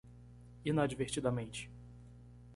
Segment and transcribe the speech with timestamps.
[0.65, 1.69] Inadvertidamente